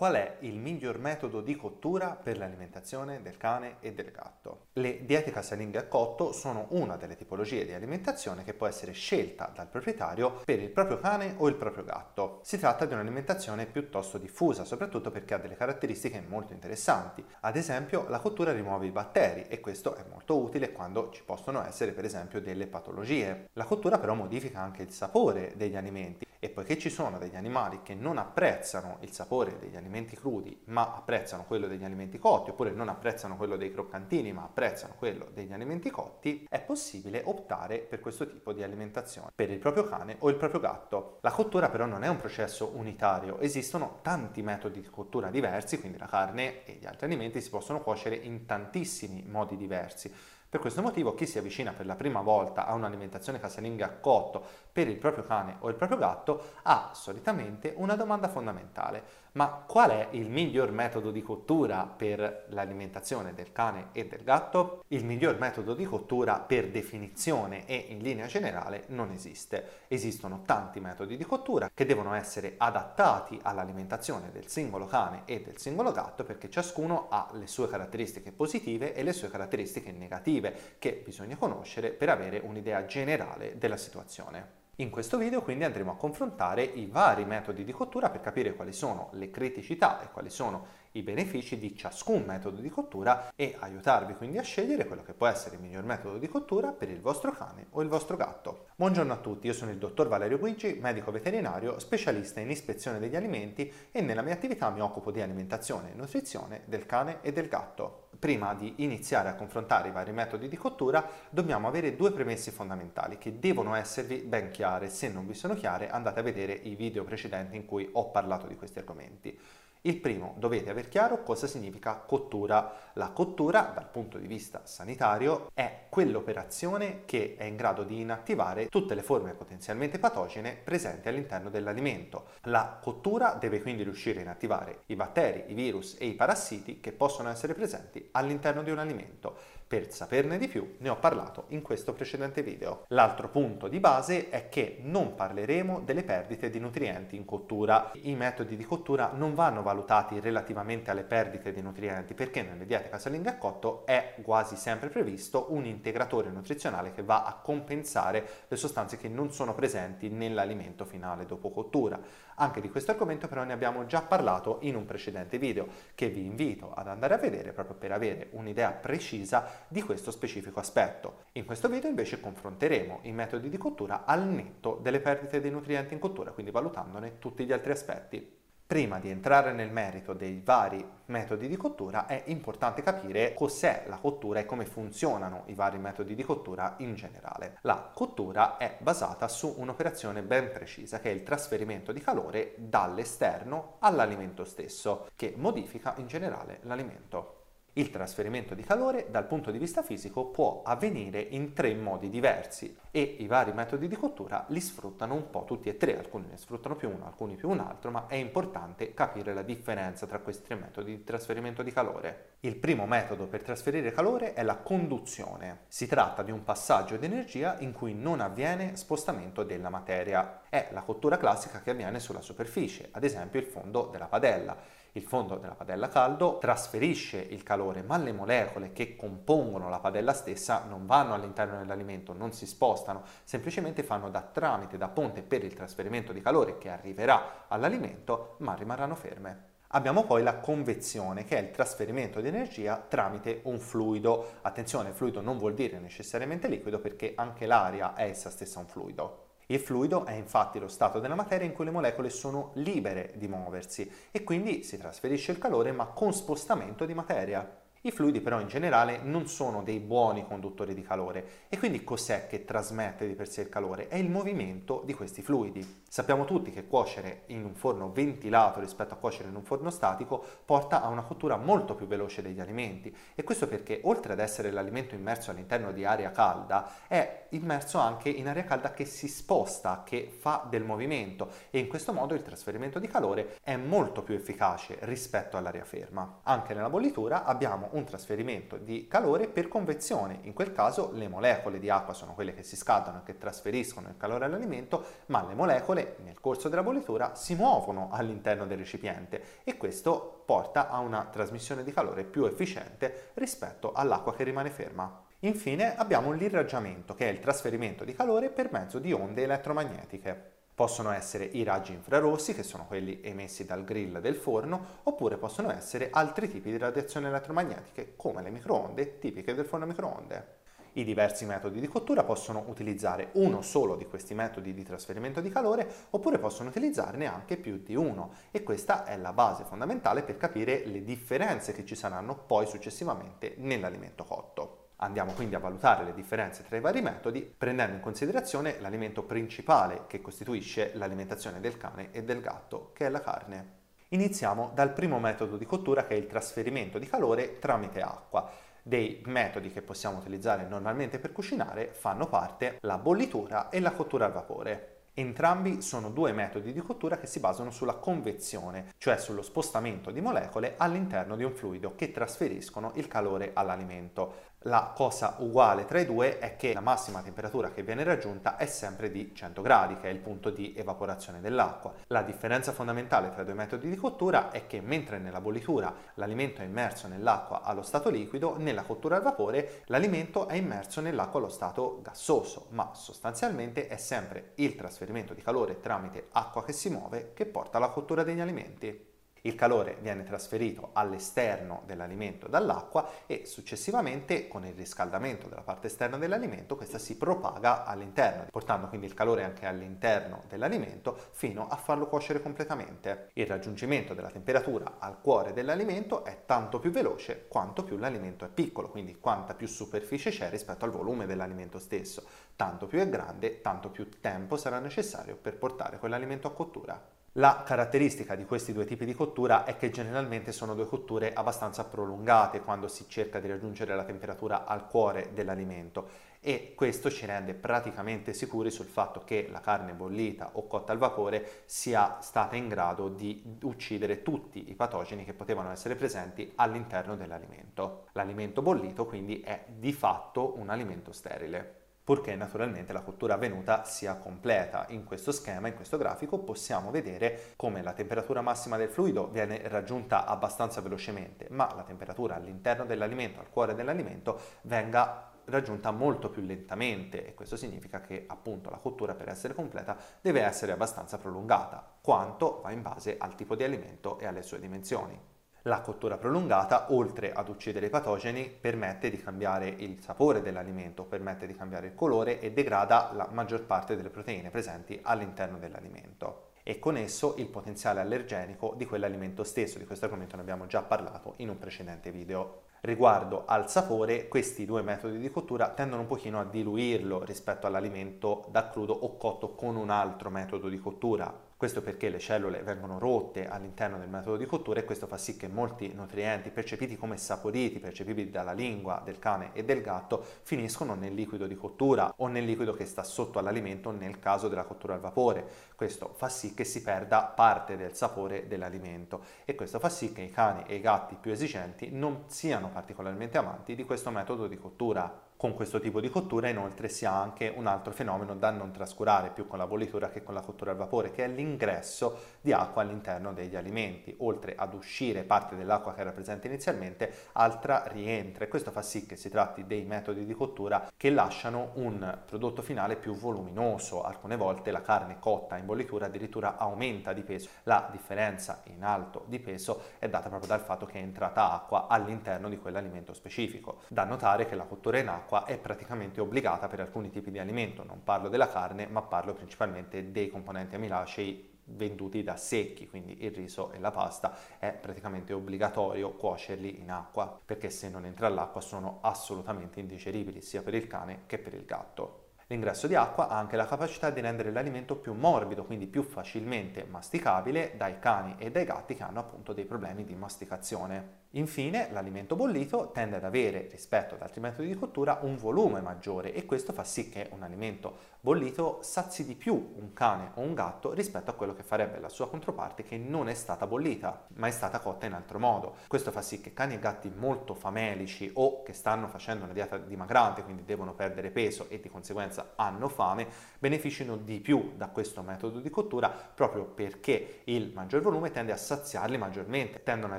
[0.00, 4.68] Qual è il miglior metodo di cottura per l'alimentazione del cane e del gatto?
[4.72, 9.52] Le diete casalinghe a cotto sono una delle tipologie di alimentazione che può essere scelta
[9.54, 12.40] dal proprietario per il proprio cane o il proprio gatto.
[12.44, 17.22] Si tratta di un'alimentazione piuttosto diffusa, soprattutto perché ha delle caratteristiche molto interessanti.
[17.40, 21.62] Ad esempio, la cottura rimuove i batteri e questo è molto utile quando ci possono
[21.62, 23.50] essere per esempio delle patologie.
[23.52, 27.80] La cottura però modifica anche il sapore degli alimenti e poiché ci sono degli animali
[27.82, 32.70] che non apprezzano il sapore degli alimenti crudi, ma apprezzano quello degli alimenti cotti, oppure
[32.70, 38.00] non apprezzano quello dei croccantini, ma apprezzano quello degli alimenti cotti, è possibile optare per
[38.00, 41.18] questo tipo di alimentazione per il proprio cane o il proprio gatto.
[41.20, 45.98] La cottura però non è un processo unitario, esistono tanti metodi di cottura diversi, quindi
[45.98, 50.10] la carne e gli altri alimenti si possono cuocere in tantissimi modi diversi.
[50.50, 54.44] Per questo motivo chi si avvicina per la prima volta a un'alimentazione casalinga a cotto
[54.72, 59.28] per il proprio cane o il proprio gatto ha solitamente una domanda fondamentale.
[59.32, 64.82] Ma qual è il miglior metodo di cottura per l'alimentazione del cane e del gatto?
[64.88, 69.84] Il miglior metodo di cottura per definizione e in linea generale non esiste.
[69.86, 75.58] Esistono tanti metodi di cottura che devono essere adattati all'alimentazione del singolo cane e del
[75.58, 81.02] singolo gatto perché ciascuno ha le sue caratteristiche positive e le sue caratteristiche negative che
[81.04, 84.59] bisogna conoscere per avere un'idea generale della situazione.
[84.80, 88.72] In questo video quindi andremo a confrontare i vari metodi di cottura per capire quali
[88.72, 94.14] sono le criticità e quali sono i benefici di ciascun metodo di cottura e aiutarvi
[94.14, 97.30] quindi a scegliere quello che può essere il miglior metodo di cottura per il vostro
[97.30, 98.66] cane o il vostro gatto.
[98.74, 103.16] Buongiorno a tutti, io sono il dottor Valerio Guigi, medico veterinario, specialista in ispezione degli
[103.16, 107.48] alimenti e nella mia attività mi occupo di alimentazione e nutrizione del cane e del
[107.48, 112.50] gatto prima di iniziare a confrontare i vari metodi di cottura dobbiamo avere due premesse
[112.50, 114.90] fondamentali che devono esservi ben chiare.
[114.90, 118.46] Se non vi sono chiare andate a vedere i video precedenti in cui ho parlato
[118.46, 119.36] di questi argomenti.
[119.82, 122.90] Il primo, dovete aver chiaro cosa significa cottura.
[122.94, 128.68] La cottura, dal punto di vista sanitario, è quell'operazione che è in grado di inattivare
[128.68, 132.26] tutte le forme potenzialmente patogene presenti all'interno dell'alimento.
[132.42, 136.92] La cottura deve quindi riuscire a inattivare i batteri, i virus e i parassiti che
[136.92, 139.38] possono essere presenti all'interno di un alimento.
[139.70, 142.86] Per saperne di più ne ho parlato in questo precedente video.
[142.88, 147.92] L'altro punto di base è che non parleremo delle perdite di nutrienti in cottura.
[148.02, 152.88] I metodi di cottura non vanno valutati relativamente alle perdite di nutrienti perché nelle diete
[152.88, 158.56] casalinghe a cotto è quasi sempre previsto un integratore nutrizionale che va a compensare le
[158.56, 162.28] sostanze che non sono presenti nell'alimento finale dopo cottura.
[162.40, 166.24] Anche di questo argomento però ne abbiamo già parlato in un precedente video che vi
[166.24, 171.24] invito ad andare a vedere proprio per avere un'idea precisa di questo specifico aspetto.
[171.32, 175.92] In questo video invece confronteremo i metodi di cottura al netto delle perdite dei nutrienti
[175.92, 178.39] in cottura, quindi valutandone tutti gli altri aspetti.
[178.70, 183.96] Prima di entrare nel merito dei vari metodi di cottura è importante capire cos'è la
[183.96, 187.58] cottura e come funzionano i vari metodi di cottura in generale.
[187.62, 193.78] La cottura è basata su un'operazione ben precisa che è il trasferimento di calore dall'esterno
[193.80, 197.39] all'alimento stesso che modifica in generale l'alimento.
[197.80, 202.76] Il trasferimento di calore dal punto di vista fisico può avvenire in tre modi diversi
[202.90, 206.36] e i vari metodi di cottura li sfruttano un po' tutti e tre, alcuni ne
[206.36, 210.44] sfruttano più uno, alcuni più un altro, ma è importante capire la differenza tra questi
[210.44, 212.32] tre metodi di trasferimento di calore.
[212.40, 215.60] Il primo metodo per trasferire calore è la conduzione.
[215.68, 220.42] Si tratta di un passaggio di energia in cui non avviene spostamento della materia.
[220.50, 225.02] È la cottura classica che avviene sulla superficie, ad esempio il fondo della padella il
[225.02, 230.64] fondo della padella caldo trasferisce il calore, ma le molecole che compongono la padella stessa
[230.68, 235.54] non vanno all'interno dell'alimento, non si spostano, semplicemente fanno da tramite, da ponte per il
[235.54, 239.48] trasferimento di calore che arriverà all'alimento, ma rimarranno ferme.
[239.72, 244.38] Abbiamo poi la convezione, che è il trasferimento di energia tramite un fluido.
[244.40, 249.29] Attenzione, fluido non vuol dire necessariamente liquido perché anche l'aria è essa stessa un fluido.
[249.50, 253.26] Il fluido è infatti lo stato della materia in cui le molecole sono libere di
[253.26, 257.59] muoversi e quindi si trasferisce il calore ma con spostamento di materia.
[257.82, 262.26] I fluidi però in generale non sono dei buoni conduttori di calore e quindi cos'è
[262.26, 263.88] che trasmette di per sé il calore?
[263.88, 265.84] È il movimento di questi fluidi.
[265.88, 270.22] Sappiamo tutti che cuocere in un forno ventilato rispetto a cuocere in un forno statico
[270.44, 274.50] porta a una cottura molto più veloce degli alimenti e questo perché oltre ad essere
[274.50, 279.84] l'alimento immerso all'interno di aria calda è immerso anche in aria calda che si sposta,
[279.86, 284.14] che fa del movimento e in questo modo il trasferimento di calore è molto più
[284.14, 286.20] efficace rispetto all'aria ferma.
[286.24, 290.20] Anche nella bollitura abbiamo un trasferimento di calore per convezione.
[290.22, 293.88] In quel caso le molecole di acqua sono quelle che si scaldano e che trasferiscono
[293.88, 299.40] il calore all'alimento, ma le molecole nel corso della bollitura si muovono all'interno del recipiente
[299.44, 305.04] e questo porta a una trasmissione di calore più efficiente rispetto all'acqua che rimane ferma.
[305.20, 310.39] Infine abbiamo l'irraggiamento, che è il trasferimento di calore per mezzo di onde elettromagnetiche.
[310.60, 315.50] Possono essere i raggi infrarossi, che sono quelli emessi dal grill del forno, oppure possono
[315.50, 320.26] essere altri tipi di radiazioni elettromagnetiche, come le microonde tipiche del forno a microonde.
[320.74, 325.30] I diversi metodi di cottura possono utilizzare uno solo di questi metodi di trasferimento di
[325.30, 330.18] calore oppure possono utilizzarne anche più di uno e questa è la base fondamentale per
[330.18, 334.59] capire le differenze che ci saranno poi successivamente nell'alimento cotto.
[334.82, 339.84] Andiamo quindi a valutare le differenze tra i vari metodi prendendo in considerazione l'alimento principale
[339.86, 343.58] che costituisce l'alimentazione del cane e del gatto, che è la carne.
[343.88, 348.30] Iniziamo dal primo metodo di cottura che è il trasferimento di calore tramite acqua.
[348.62, 354.06] Dei metodi che possiamo utilizzare normalmente per cucinare fanno parte la bollitura e la cottura
[354.06, 354.76] al vapore.
[354.94, 360.00] Entrambi sono due metodi di cottura che si basano sulla convezione, cioè sullo spostamento di
[360.00, 364.28] molecole all'interno di un fluido che trasferiscono il calore all'alimento.
[364.44, 368.46] La cosa uguale tra i due è che la massima temperatura che viene raggiunta è
[368.46, 371.74] sempre di 100 gradi, che è il punto di evaporazione dell'acqua.
[371.88, 376.40] La differenza fondamentale tra i due metodi di cottura è che mentre nella bollitura l'alimento
[376.40, 381.28] è immerso nell'acqua allo stato liquido, nella cottura al vapore l'alimento è immerso nell'acqua allo
[381.28, 387.12] stato gassoso, ma sostanzialmente è sempre il trasferimento di calore tramite acqua che si muove
[387.12, 388.89] che porta alla cottura degli alimenti.
[389.22, 395.98] Il calore viene trasferito all'esterno dell'alimento dall'acqua e successivamente con il riscaldamento della parte esterna
[395.98, 401.86] dell'alimento questa si propaga all'interno, portando quindi il calore anche all'interno dell'alimento fino a farlo
[401.86, 403.10] cuocere completamente.
[403.14, 408.28] Il raggiungimento della temperatura al cuore dell'alimento è tanto più veloce quanto più l'alimento è
[408.28, 412.04] piccolo, quindi quanta più superficie c'è rispetto al volume dell'alimento stesso.
[412.36, 416.98] Tanto più è grande, tanto più tempo sarà necessario per portare quell'alimento a cottura.
[417.14, 421.64] La caratteristica di questi due tipi di cottura è che generalmente sono due cotture abbastanza
[421.64, 425.88] prolungate quando si cerca di raggiungere la temperatura al cuore dell'alimento
[426.20, 430.78] e questo ci rende praticamente sicuri sul fatto che la carne bollita o cotta al
[430.78, 436.94] vapore sia stata in grado di uccidere tutti i patogeni che potevano essere presenti all'interno
[436.94, 437.86] dell'alimento.
[437.94, 441.59] L'alimento bollito quindi è di fatto un alimento sterile
[441.90, 444.64] purché naturalmente la cottura avvenuta sia completa.
[444.68, 449.40] In questo schema, in questo grafico, possiamo vedere come la temperatura massima del fluido viene
[449.48, 456.22] raggiunta abbastanza velocemente, ma la temperatura all'interno dell'alimento, al cuore dell'alimento, venga raggiunta molto più
[456.22, 461.74] lentamente e questo significa che appunto la cottura per essere completa deve essere abbastanza prolungata,
[461.80, 465.19] quanto va in base al tipo di alimento e alle sue dimensioni.
[465.44, 471.26] La cottura prolungata, oltre ad uccidere i patogeni, permette di cambiare il sapore dell'alimento, permette
[471.26, 476.58] di cambiare il colore e degrada la maggior parte delle proteine presenti all'interno dell'alimento e
[476.58, 479.58] con esso il potenziale allergenico di quell'alimento stesso.
[479.58, 482.42] Di questo argomento ne abbiamo già parlato in un precedente video.
[482.60, 488.26] Riguardo al sapore, questi due metodi di cottura tendono un pochino a diluirlo rispetto all'alimento
[488.30, 491.28] da crudo o cotto con un altro metodo di cottura.
[491.40, 495.16] Questo perché le cellule vengono rotte all'interno del metodo di cottura e questo fa sì
[495.16, 500.74] che molti nutrienti percepiti come saporiti, percepibili dalla lingua del cane e del gatto, finiscono
[500.74, 504.74] nel liquido di cottura o nel liquido che sta sotto all'alimento nel caso della cottura
[504.74, 505.26] al vapore.
[505.56, 510.02] Questo fa sì che si perda parte del sapore dell'alimento e questo fa sì che
[510.02, 514.36] i cani e i gatti più esigenti non siano particolarmente amanti di questo metodo di
[514.36, 515.08] cottura.
[515.20, 519.10] Con questo tipo di cottura inoltre si ha anche un altro fenomeno da non trascurare
[519.10, 522.62] più con la bollitura che con la cottura al vapore, che è l'ingresso di acqua
[522.62, 523.94] all'interno degli alimenti.
[523.98, 528.86] Oltre ad uscire parte dell'acqua che era presente inizialmente, altra rientra e questo fa sì
[528.86, 533.82] che si tratti dei metodi di cottura che lasciano un prodotto finale più voluminoso.
[533.82, 537.28] Alcune volte la carne cotta in bollitura addirittura aumenta di peso.
[537.42, 541.66] La differenza in alto di peso è data proprio dal fatto che è entrata acqua
[541.66, 543.58] all'interno di quell'alimento specifico.
[543.68, 547.18] Da notare che la cottura in acqua l'acqua è praticamente obbligata per alcuni tipi di
[547.18, 553.02] alimento, non parlo della carne ma parlo principalmente dei componenti amilacei venduti da secchi, quindi
[553.04, 558.08] il riso e la pasta, è praticamente obbligatorio cuocerli in acqua, perché se non entra
[558.08, 562.10] l'acqua sono assolutamente indigeribili sia per il cane che per il gatto.
[562.28, 566.64] L'ingresso di acqua ha anche la capacità di rendere l'alimento più morbido, quindi più facilmente
[566.64, 571.08] masticabile dai cani e dai gatti che hanno appunto dei problemi di masticazione.
[571.14, 576.14] Infine, l'alimento bollito tende ad avere, rispetto ad altri metodi di cottura, un volume maggiore
[576.14, 580.34] e questo fa sì che un alimento bollito sazi di più un cane o un
[580.34, 584.28] gatto rispetto a quello che farebbe la sua controparte che non è stata bollita, ma
[584.28, 585.56] è stata cotta in altro modo.
[585.66, 589.58] Questo fa sì che cani e gatti molto famelici o che stanno facendo una dieta
[589.58, 593.08] dimagrante, quindi devono perdere peso e di conseguenza hanno fame,
[593.40, 598.36] beneficino di più da questo metodo di cottura proprio perché il maggior volume tende a
[598.36, 599.98] saziarli maggiormente, tendono a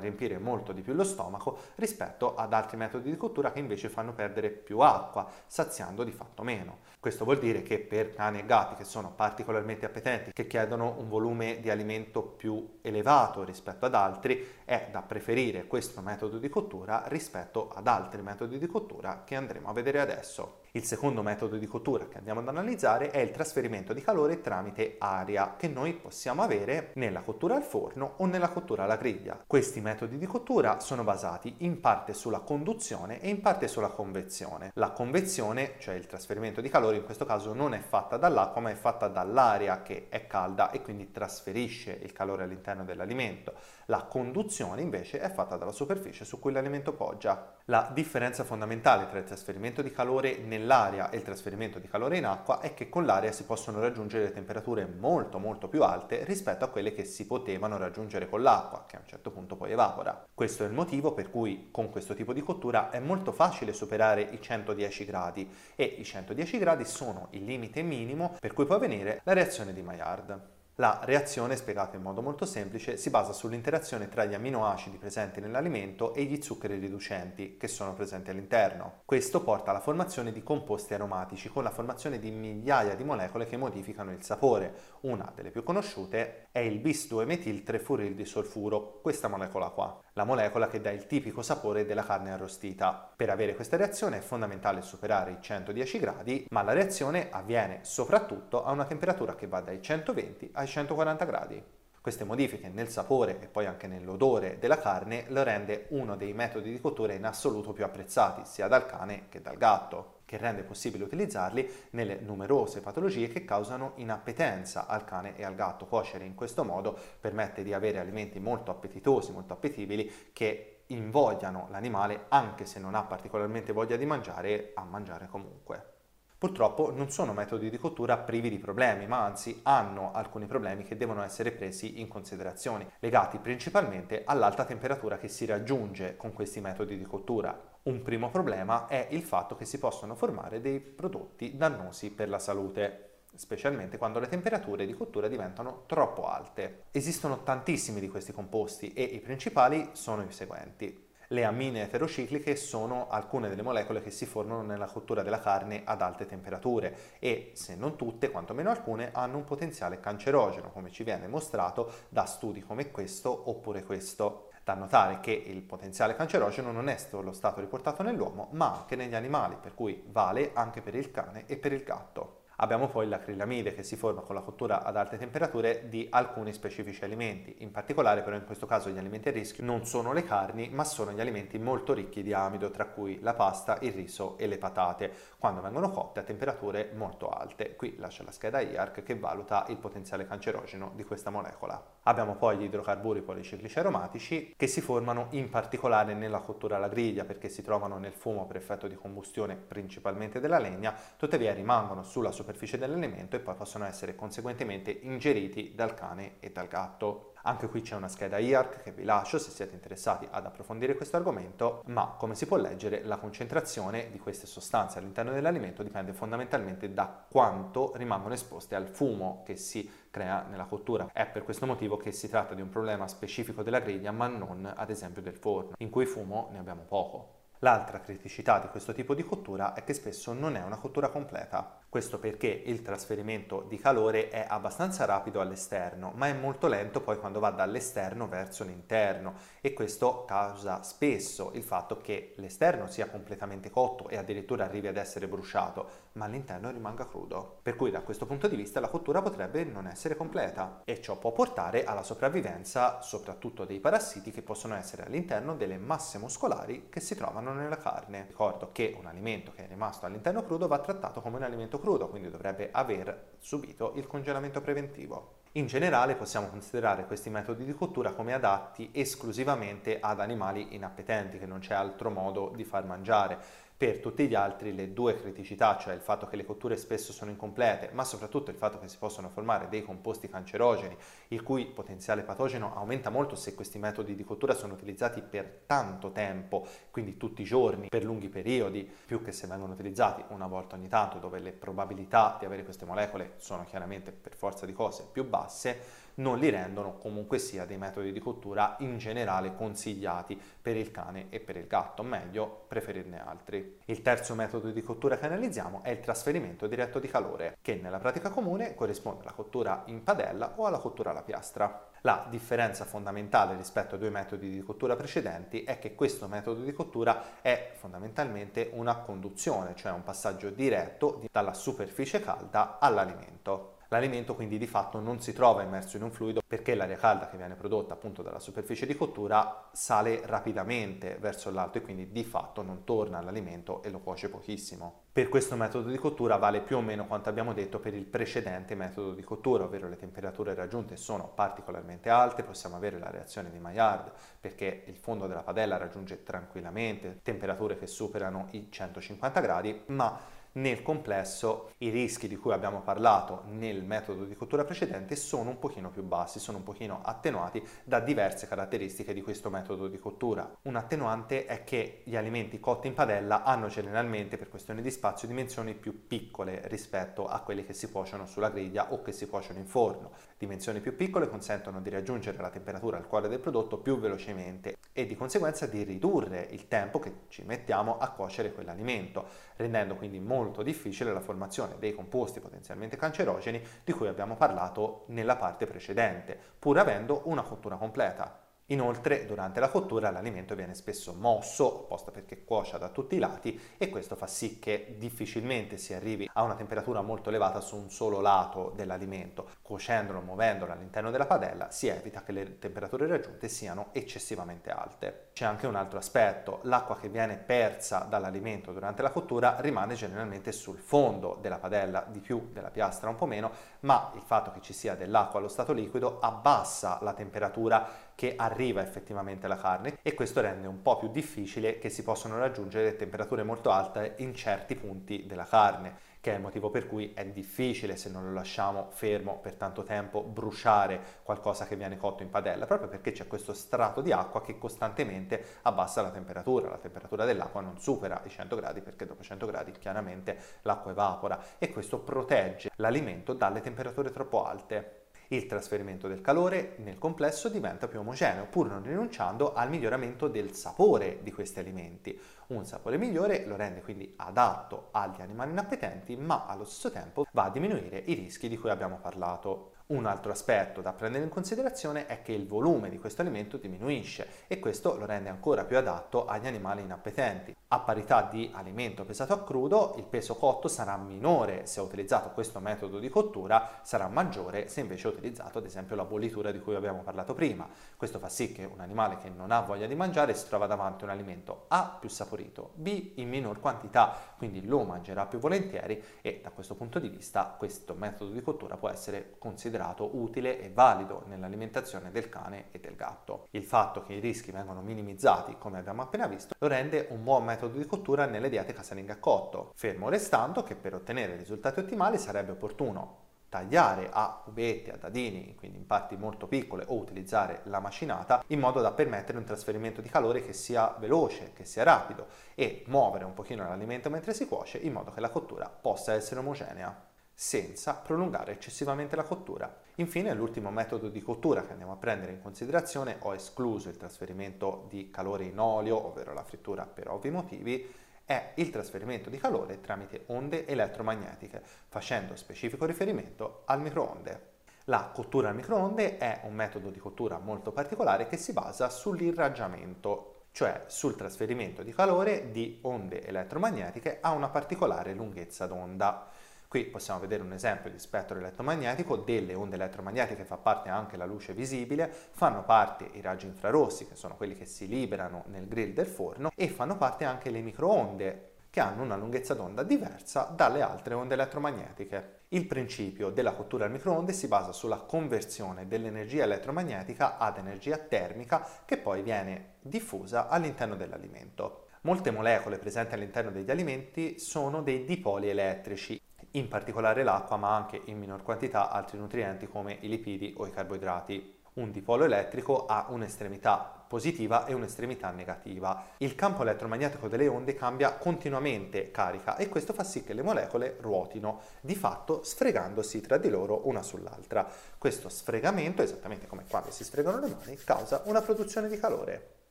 [0.00, 3.88] riempire molto di più lo lo stomaco rispetto ad altri metodi di cottura che invece
[3.88, 6.91] fanno perdere più acqua, saziando di fatto meno.
[7.02, 11.08] Questo vuol dire che per cani e gatti che sono particolarmente appetenti, che chiedono un
[11.08, 17.02] volume di alimento più elevato rispetto ad altri, è da preferire questo metodo di cottura
[17.08, 20.60] rispetto ad altri metodi di cottura che andremo a vedere adesso.
[20.74, 24.94] Il secondo metodo di cottura che andiamo ad analizzare è il trasferimento di calore tramite
[24.98, 29.42] aria che noi possiamo avere nella cottura al forno o nella cottura alla griglia.
[29.46, 34.70] Questi metodi di cottura sono basati in parte sulla conduzione e in parte sulla convezione.
[34.76, 38.70] La convezione, cioè il trasferimento di calore, in questo caso non è fatta dall'acqua ma
[38.70, 43.54] è fatta dall'aria che è calda e quindi trasferisce il calore all'interno dell'alimento.
[43.86, 47.56] La conduzione invece è fatta dalla superficie su cui l'alimento poggia.
[47.66, 52.26] La differenza fondamentale tra il trasferimento di calore nell'aria e il trasferimento di calore in
[52.26, 56.68] acqua è che con l'aria si possono raggiungere temperature molto molto più alte rispetto a
[56.68, 60.26] quelle che si potevano raggiungere con l'acqua, che a un certo punto poi evapora.
[60.32, 64.22] Questo è il motivo per cui con questo tipo di cottura è molto facile superare
[64.22, 69.20] i 110 gradi e i 110 gradi sono il limite minimo per cui può avvenire
[69.24, 70.60] la reazione di Maillard.
[70.76, 76.14] La reazione, spiegata in modo molto semplice, si basa sull'interazione tra gli aminoacidi presenti nell'alimento
[76.14, 79.02] e gli zuccheri riducenti che sono presenti all'interno.
[79.04, 83.58] Questo porta alla formazione di composti aromatici con la formazione di migliaia di molecole che
[83.58, 84.74] modificano il sapore.
[85.00, 90.24] Una delle più conosciute è il bis 2 metil 3 solfuro, questa molecola qua, la
[90.24, 93.12] molecola che dà il tipico sapore della carne arrostita.
[93.14, 98.64] Per avere questa reazione è fondamentale superare i 110 gradi, ma la reazione avviene soprattutto
[98.64, 101.62] a una temperatura che va dai 120 ai ai 140 gradi.
[102.00, 106.70] Queste modifiche nel sapore e poi anche nell'odore della carne lo rende uno dei metodi
[106.70, 111.04] di cottura in assoluto più apprezzati sia dal cane che dal gatto, che rende possibile
[111.04, 115.84] utilizzarli nelle numerose patologie che causano inappetenza al cane e al gatto.
[115.84, 122.24] Cuocere in questo modo permette di avere alimenti molto appetitosi, molto appetibili che invogliano l'animale,
[122.28, 125.90] anche se non ha particolarmente voglia di mangiare, a mangiare comunque.
[126.38, 130.96] Purtroppo non sono metodi di cottura privi di problemi, ma anzi hanno alcuni problemi che
[130.96, 136.96] devono essere presi in considerazione, legati principalmente all'alta temperatura che si raggiunge con questi metodi
[136.96, 137.71] di cottura.
[137.84, 142.38] Un primo problema è il fatto che si possono formare dei prodotti dannosi per la
[142.38, 146.84] salute specialmente quando le temperature di cottura diventano troppo alte.
[146.92, 151.10] Esistono tantissimi di questi composti e i principali sono i seguenti.
[151.26, 156.02] Le amine eterocicliche sono alcune delle molecole che si formano nella cottura della carne ad
[156.02, 161.26] alte temperature e, se non tutte, quantomeno alcune, hanno un potenziale cancerogeno, come ci viene
[161.26, 164.50] mostrato da studi come questo oppure questo.
[164.64, 169.14] Da notare che il potenziale cancerogeno non è solo stato riportato nell'uomo, ma anche negli
[169.16, 172.42] animali, per cui vale anche per il cane e per il gatto.
[172.56, 177.02] Abbiamo poi l'acrilamide che si forma con la cottura ad alte temperature di alcuni specifici
[177.02, 180.68] alimenti, in particolare però in questo caso gli alimenti a rischio non sono le carni
[180.68, 184.46] ma sono gli alimenti molto ricchi di amido tra cui la pasta, il riso e
[184.46, 187.74] le patate, quando vengono cotte a temperature molto alte.
[187.74, 191.82] Qui lascia la scheda IARC che valuta il potenziale cancerogeno di questa molecola.
[192.04, 197.24] Abbiamo poi gli idrocarburi policiclici aromatici che si formano in particolare nella cottura alla griglia
[197.24, 202.32] perché si trovano nel fumo per effetto di combustione principalmente della legna, tuttavia rimangono sulla
[202.32, 207.31] superficie dell'elemento e poi possono essere conseguentemente ingeriti dal cane e dal gatto.
[207.44, 211.16] Anche qui c'è una scheda IARC che vi lascio se siete interessati ad approfondire questo
[211.16, 216.92] argomento, ma come si può leggere la concentrazione di queste sostanze all'interno dell'alimento dipende fondamentalmente
[216.94, 221.10] da quanto rimangono esposte al fumo che si crea nella cottura.
[221.12, 224.72] È per questo motivo che si tratta di un problema specifico della griglia ma non
[224.72, 227.40] ad esempio del forno, in cui fumo ne abbiamo poco.
[227.58, 231.81] L'altra criticità di questo tipo di cottura è che spesso non è una cottura completa.
[231.92, 237.18] Questo perché il trasferimento di calore è abbastanza rapido all'esterno, ma è molto lento poi
[237.18, 243.68] quando va dall'esterno verso l'interno e questo causa spesso il fatto che l'esterno sia completamente
[243.68, 247.58] cotto e addirittura arrivi ad essere bruciato, ma l'interno rimanga crudo.
[247.60, 251.18] Per cui da questo punto di vista la cottura potrebbe non essere completa e ciò
[251.18, 257.00] può portare alla sopravvivenza soprattutto dei parassiti che possono essere all'interno delle masse muscolari che
[257.00, 258.24] si trovano nella carne.
[258.28, 262.08] Ricordo che un alimento che è rimasto all'interno crudo va trattato come un alimento crudo,
[262.08, 265.40] quindi dovrebbe aver subito il congelamento preventivo.
[265.56, 271.44] In generale possiamo considerare questi metodi di cottura come adatti esclusivamente ad animali inappetenti, che
[271.44, 273.38] non c'è altro modo di far mangiare.
[273.82, 277.32] Per tutti gli altri le due criticità, cioè il fatto che le cotture spesso sono
[277.32, 280.96] incomplete, ma soprattutto il fatto che si possono formare dei composti cancerogeni,
[281.26, 286.12] il cui potenziale patogeno aumenta molto se questi metodi di cottura sono utilizzati per tanto
[286.12, 290.76] tempo, quindi tutti i giorni, per lunghi periodi, più che se vengono utilizzati una volta
[290.76, 295.08] ogni tanto, dove le probabilità di avere queste molecole sono chiaramente per forza di cose
[295.10, 300.76] più basse, non li rendono comunque sia dei metodi di cottura in generale consigliati per
[300.76, 303.71] il cane e per il gatto, meglio preferirne altri.
[303.86, 307.98] Il terzo metodo di cottura che analizziamo è il trasferimento diretto di calore, che nella
[307.98, 311.88] pratica comune corrisponde alla cottura in padella o alla cottura alla piastra.
[312.02, 316.72] La differenza fondamentale rispetto ai due metodi di cottura precedenti è che questo metodo di
[316.72, 323.71] cottura è fondamentalmente una conduzione, cioè un passaggio diretto dalla superficie calda all'alimento.
[323.92, 327.36] L'alimento quindi di fatto non si trova immerso in un fluido perché l'aria calda che
[327.36, 332.62] viene prodotta appunto dalla superficie di cottura sale rapidamente verso l'alto e quindi di fatto
[332.62, 335.00] non torna all'alimento e lo cuoce pochissimo.
[335.12, 338.74] Per questo metodo di cottura vale più o meno quanto abbiamo detto per il precedente
[338.74, 343.58] metodo di cottura, ovvero le temperature raggiunte sono particolarmente alte, possiamo avere la reazione di
[343.58, 350.40] Maillard perché il fondo della padella raggiunge tranquillamente temperature che superano i 150 gradi, ma
[350.52, 355.58] nel complesso i rischi di cui abbiamo parlato nel metodo di cottura precedente sono un
[355.58, 360.50] pochino più bassi, sono un pochino attenuati da diverse caratteristiche di questo metodo di cottura.
[360.62, 365.28] Un attenuante è che gli alimenti cotti in padella hanno generalmente per questione di spazio
[365.28, 369.58] dimensioni più piccole rispetto a quelli che si cuociono sulla griglia o che si cuociono
[369.58, 370.12] in forno.
[370.36, 375.06] Dimensioni più piccole consentono di raggiungere la temperatura al cuore del prodotto più velocemente e
[375.06, 380.41] di conseguenza di ridurre il tempo che ci mettiamo a cuocere quell'alimento, rendendo quindi molto
[380.62, 386.78] difficile la formazione dei composti potenzialmente cancerogeni di cui abbiamo parlato nella parte precedente, pur
[386.78, 388.40] avendo una cottura completa.
[388.66, 393.60] Inoltre, durante la cottura l'alimento viene spesso mosso, apposta perché cuocia da tutti i lati,
[393.76, 397.90] e questo fa sì che difficilmente si arrivi a una temperatura molto elevata su un
[397.90, 399.48] solo lato dell'alimento.
[399.60, 405.31] Cuocendolo, muovendolo all'interno della padella, si evita che le temperature raggiunte siano eccessivamente alte.
[405.34, 410.52] C'è anche un altro aspetto, l'acqua che viene persa dall'alimento durante la cottura rimane generalmente
[410.52, 414.60] sul fondo della padella, di più della piastra un po' meno, ma il fatto che
[414.60, 420.12] ci sia dell'acqua allo stato liquido abbassa la temperatura che arriva effettivamente alla carne e
[420.12, 424.74] questo rende un po' più difficile che si possano raggiungere temperature molto alte in certi
[424.74, 428.90] punti della carne che è il motivo per cui è difficile se non lo lasciamo
[428.90, 433.52] fermo per tanto tempo bruciare qualcosa che viene cotto in padella, proprio perché c'è questo
[433.52, 438.54] strato di acqua che costantemente abbassa la temperatura, la temperatura dell'acqua non supera i 100
[438.54, 444.44] gradi perché dopo 100 gradi chiaramente l'acqua evapora e questo protegge l'alimento dalle temperature troppo
[444.44, 445.01] alte
[445.34, 450.52] il trasferimento del calore nel complesso diventa più omogeneo, pur non rinunciando al miglioramento del
[450.52, 452.18] sapore di questi alimenti.
[452.48, 457.44] Un sapore migliore lo rende quindi adatto agli animali inappetenti, ma allo stesso tempo va
[457.44, 459.71] a diminuire i rischi di cui abbiamo parlato.
[459.92, 464.26] Un altro aspetto da prendere in considerazione è che il volume di questo alimento diminuisce
[464.46, 467.54] e questo lo rende ancora più adatto agli animali inappetenti.
[467.68, 472.58] A parità di alimento pesato a crudo, il peso cotto sarà minore se utilizzato questo
[472.60, 477.02] metodo di cottura, sarà maggiore se invece utilizzato ad esempio la bollitura di cui abbiamo
[477.02, 477.68] parlato prima.
[477.94, 481.02] Questo fa sì che un animale che non ha voglia di mangiare si trova davanti
[481.02, 486.02] a un alimento A più saporito, B in minor quantità, quindi lo mangerà più volentieri
[486.22, 490.60] e da questo punto di vista questo metodo di cottura può essere considerato considerato utile
[490.60, 493.48] e valido nell'alimentazione del cane e del gatto.
[493.50, 497.44] Il fatto che i rischi vengano minimizzati, come abbiamo appena visto, lo rende un buon
[497.44, 502.18] metodo di cottura nelle diete casalinghe a cotto, fermo restando che per ottenere risultati ottimali
[502.18, 507.80] sarebbe opportuno tagliare a cubetti, a dadini, quindi in parti molto piccole o utilizzare la
[507.80, 512.28] macinata in modo da permettere un trasferimento di calore che sia veloce, che sia rapido
[512.54, 516.40] e muovere un pochino l'alimento mentre si cuoce in modo che la cottura possa essere
[516.40, 519.74] omogenea senza prolungare eccessivamente la cottura.
[519.96, 524.86] Infine, l'ultimo metodo di cottura che andiamo a prendere in considerazione, ho escluso il trasferimento
[524.88, 529.80] di calore in olio, ovvero la frittura per ovvi motivi, è il trasferimento di calore
[529.80, 534.50] tramite onde elettromagnetiche, facendo specifico riferimento al microonde.
[534.86, 540.46] La cottura al microonde è un metodo di cottura molto particolare che si basa sull'irraggiamento,
[540.52, 546.28] cioè sul trasferimento di calore di onde elettromagnetiche a una particolare lunghezza d'onda.
[546.72, 551.26] Qui possiamo vedere un esempio di spettro elettromagnetico, delle onde elettromagnetiche fa parte anche la
[551.26, 555.92] luce visibile, fanno parte i raggi infrarossi, che sono quelli che si liberano nel grill
[555.92, 560.80] del forno, e fanno parte anche le microonde che hanno una lunghezza d'onda diversa dalle
[560.80, 562.44] altre onde elettromagnetiche.
[562.48, 568.66] Il principio della cottura al microonde si basa sulla conversione dell'energia elettromagnetica ad energia termica
[568.86, 571.88] che poi viene diffusa all'interno dell'alimento.
[572.04, 576.18] Molte molecole presenti all'interno degli alimenti sono dei dipoli elettrici,
[576.52, 580.70] in particolare l'acqua, ma anche in minor quantità altri nutrienti come i lipidi o i
[580.70, 581.60] carboidrati.
[581.74, 586.08] Un dipolo elettrico ha un'estremità positiva e un'estremità negativa.
[586.18, 590.98] Il campo elettromagnetico delle onde cambia continuamente carica e questo fa sì che le molecole
[591.00, 594.68] ruotino, di fatto sfregandosi tra di loro una sull'altra.
[594.98, 599.61] Questo sfregamento, esattamente come quando si sfregano le mani, causa una produzione di calore.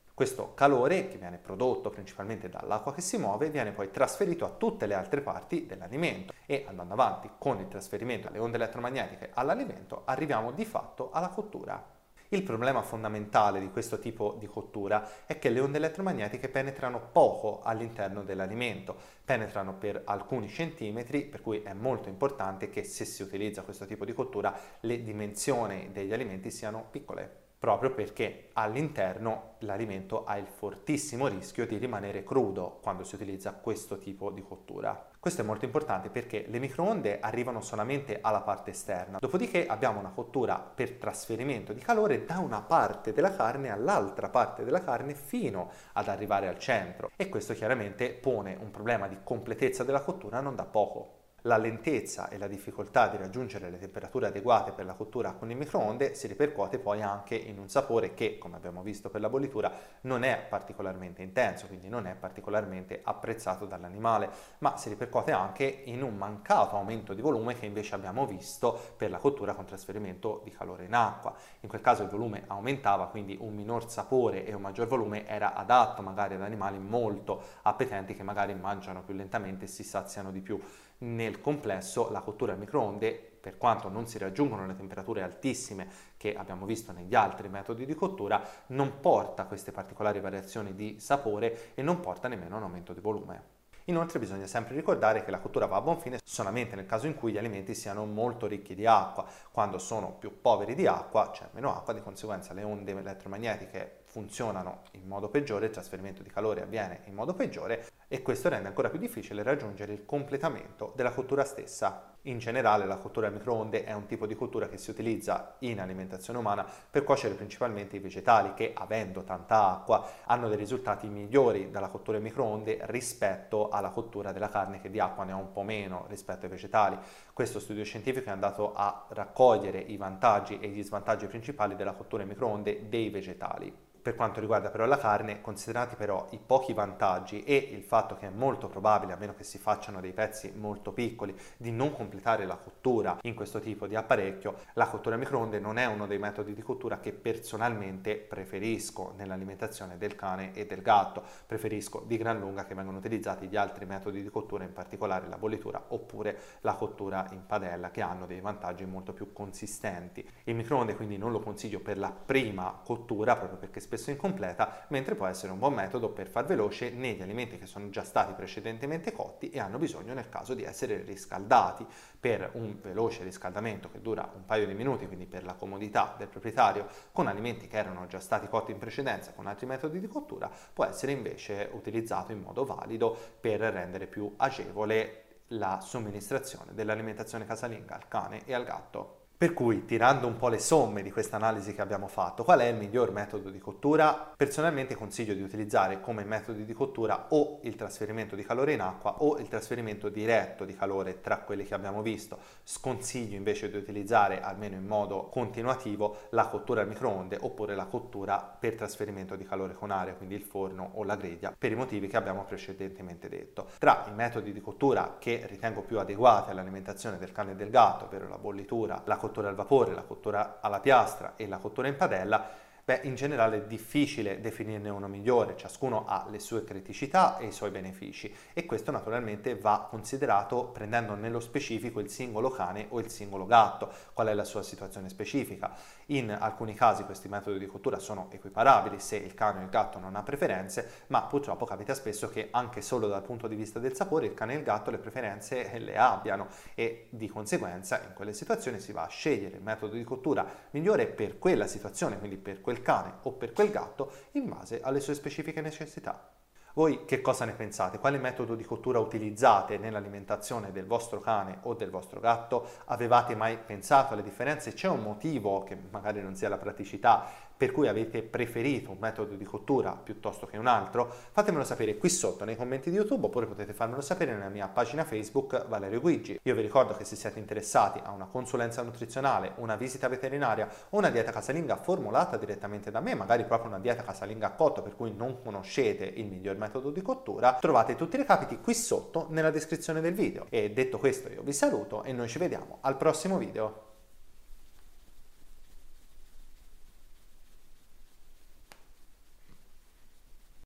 [0.14, 4.84] Questo calore, che viene prodotto principalmente dall'acqua che si muove, viene poi trasferito a tutte
[4.84, 10.52] le altre parti dell'alimento e andando avanti con il trasferimento delle onde elettromagnetiche all'alimento arriviamo
[10.52, 11.82] di fatto alla cottura.
[12.28, 17.62] Il problema fondamentale di questo tipo di cottura è che le onde elettromagnetiche penetrano poco
[17.62, 18.94] all'interno dell'alimento,
[19.24, 24.04] penetrano per alcuni centimetri, per cui è molto importante che se si utilizza questo tipo
[24.04, 31.28] di cottura le dimensioni degli alimenti siano piccole proprio perché all'interno l'alimento ha il fortissimo
[31.28, 35.10] rischio di rimanere crudo quando si utilizza questo tipo di cottura.
[35.16, 40.10] Questo è molto importante perché le microonde arrivano solamente alla parte esterna, dopodiché abbiamo una
[40.10, 45.70] cottura per trasferimento di calore da una parte della carne all'altra parte della carne fino
[45.92, 50.56] ad arrivare al centro e questo chiaramente pone un problema di completezza della cottura non
[50.56, 51.20] da poco.
[51.46, 55.56] La lentezza e la difficoltà di raggiungere le temperature adeguate per la cottura con il
[55.56, 59.72] microonde si ripercuote poi anche in un sapore che, come abbiamo visto per la bollitura,
[60.02, 66.04] non è particolarmente intenso, quindi non è particolarmente apprezzato dall'animale, ma si ripercuote anche in
[66.04, 70.52] un mancato aumento di volume che invece abbiamo visto per la cottura con trasferimento di
[70.52, 71.34] calore in acqua.
[71.62, 75.54] In quel caso il volume aumentava, quindi un minor sapore e un maggior volume era
[75.54, 80.40] adatto magari ad animali molto appetenti che magari mangiano più lentamente e si saziano di
[80.40, 80.60] più
[81.02, 86.34] nel complesso la cottura al microonde, per quanto non si raggiungono le temperature altissime che
[86.34, 91.82] abbiamo visto negli altri metodi di cottura, non porta queste particolari variazioni di sapore e
[91.82, 93.60] non porta nemmeno un aumento di volume.
[93.86, 97.16] Inoltre bisogna sempre ricordare che la cottura va a buon fine solamente nel caso in
[97.16, 99.26] cui gli alimenti siano molto ricchi di acqua.
[99.50, 104.82] Quando sono più poveri di acqua c'è meno acqua, di conseguenza le onde elettromagnetiche funzionano
[104.90, 108.90] in modo peggiore, il trasferimento di calore avviene in modo peggiore e questo rende ancora
[108.90, 112.10] più difficile raggiungere il completamento della cottura stessa.
[112.26, 115.80] In generale la cottura a microonde è un tipo di cottura che si utilizza in
[115.80, 121.70] alimentazione umana per cuocere principalmente i vegetali che avendo tanta acqua hanno dei risultati migliori
[121.70, 125.52] dalla cottura a microonde rispetto alla cottura della carne che di acqua ne ha un
[125.52, 126.98] po' meno rispetto ai vegetali.
[127.32, 132.24] Questo studio scientifico è andato a raccogliere i vantaggi e gli svantaggi principali della cottura
[132.24, 133.90] a microonde dei vegetali.
[134.02, 138.26] Per quanto riguarda però la carne, considerati però i pochi vantaggi e il fatto che
[138.26, 142.44] è molto probabile, a meno che si facciano dei pezzi molto piccoli, di non completare
[142.44, 146.18] la cottura in questo tipo di apparecchio, la cottura a microonde non è uno dei
[146.18, 151.22] metodi di cottura che personalmente preferisco nell'alimentazione del cane e del gatto.
[151.46, 155.38] Preferisco di gran lunga che vengano utilizzati gli altri metodi di cottura, in particolare la
[155.38, 160.28] bollitura oppure la cottura in padella, che hanno dei vantaggi molto più consistenti.
[160.42, 165.14] Il microonde quindi non lo consiglio per la prima cottura, proprio perché spesso incompleta, mentre
[165.14, 169.12] può essere un buon metodo per far veloce negli alimenti che sono già stati precedentemente
[169.12, 171.86] cotti e hanno bisogno nel caso di essere riscaldati
[172.18, 176.28] per un veloce riscaldamento che dura un paio di minuti, quindi per la comodità del
[176.28, 180.50] proprietario, con alimenti che erano già stati cotti in precedenza con altri metodi di cottura,
[180.72, 187.94] può essere invece utilizzato in modo valido per rendere più agevole la somministrazione dell'alimentazione casalinga
[187.94, 189.21] al cane e al gatto.
[189.42, 192.66] Per cui, tirando un po' le somme di questa analisi che abbiamo fatto, qual è
[192.66, 194.34] il miglior metodo di cottura?
[194.36, 199.20] Personalmente consiglio di utilizzare come metodi di cottura o il trasferimento di calore in acqua
[199.22, 202.38] o il trasferimento diretto di calore tra quelli che abbiamo visto.
[202.62, 208.38] Sconsiglio invece di utilizzare, almeno in modo continuativo, la cottura al microonde oppure la cottura
[208.38, 212.06] per trasferimento di calore con aria, quindi il forno o la griglia, per i motivi
[212.06, 213.70] che abbiamo precedentemente detto.
[213.80, 218.04] Tra i metodi di cottura che ritengo più adeguati all'alimentazione del cane e del gatto,
[218.04, 221.88] ovvero la bollitura, la cottura cottura al vapore, la cottura alla piastra e la cottura
[221.88, 222.50] in padella,
[222.84, 227.52] Beh, in generale è difficile definirne uno migliore, ciascuno ha le sue criticità e i
[227.52, 233.08] suoi benefici e questo naturalmente va considerato prendendo nello specifico il singolo cane o il
[233.08, 235.72] singolo gatto, qual è la sua situazione specifica.
[236.06, 240.00] In alcuni casi questi metodi di cottura sono equiparabili se il cane o il gatto
[240.00, 243.94] non ha preferenze, ma purtroppo capita spesso che anche solo dal punto di vista del
[243.94, 248.32] sapore il cane e il gatto le preferenze le abbiano e di conseguenza in quelle
[248.32, 252.60] situazioni si va a scegliere il metodo di cottura migliore per quella situazione, quindi per
[252.60, 256.30] quel cane o per quel gatto in base alle sue specifiche necessità.
[256.74, 257.98] Voi che cosa ne pensate?
[257.98, 262.66] Quale metodo di cottura utilizzate nell'alimentazione del vostro cane o del vostro gatto?
[262.86, 264.72] Avevate mai pensato alle differenze?
[264.72, 267.26] C'è un motivo che magari non sia la praticità
[267.62, 271.08] per cui avete preferito un metodo di cottura piuttosto che un altro?
[271.30, 275.04] Fatemelo sapere qui sotto nei commenti di YouTube oppure potete farmelo sapere nella mia pagina
[275.04, 276.40] Facebook Valerio Guigi.
[276.42, 280.98] Io vi ricordo che se siete interessati a una consulenza nutrizionale, una visita veterinaria o
[280.98, 284.96] una dieta casalinga formulata direttamente da me, magari proprio una dieta casalinga a cotto per
[284.96, 289.52] cui non conoscete il miglior metodo di cottura, trovate tutti i recapiti qui sotto nella
[289.52, 290.46] descrizione del video.
[290.48, 293.91] E detto questo io vi saluto e noi ci vediamo al prossimo video.